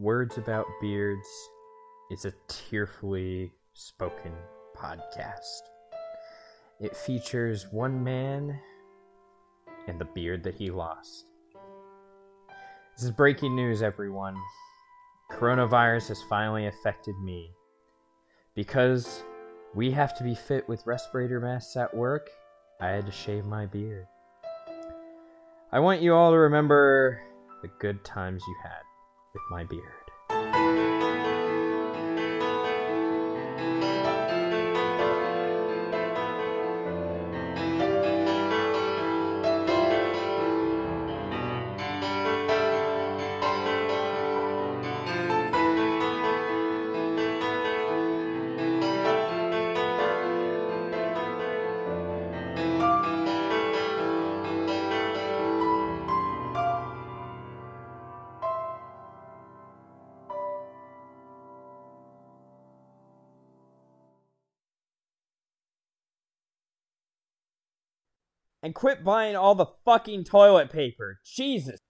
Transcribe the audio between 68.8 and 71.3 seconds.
buying all the fucking toilet paper.